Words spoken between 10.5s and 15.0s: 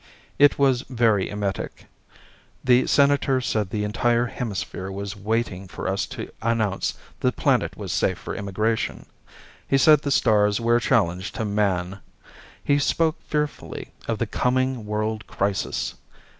were a challenge to Man. He spoke fearfully of the Coming